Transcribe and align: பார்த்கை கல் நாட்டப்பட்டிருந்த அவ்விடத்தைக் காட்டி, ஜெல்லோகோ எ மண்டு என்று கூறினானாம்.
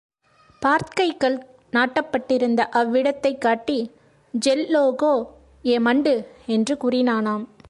பார்த்கை 0.65 1.17
கல் 1.17 1.45
நாட்டப்பட்டிருந்த 1.71 2.67
அவ்விடத்தைக் 2.71 3.37
காட்டி, 3.37 3.91
ஜெல்லோகோ 4.45 5.25
எ 5.61 5.79
மண்டு 5.79 6.27
என்று 6.45 6.77
கூறினானாம். 6.81 7.45